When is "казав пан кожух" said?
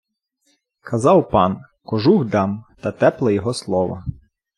0.81-2.25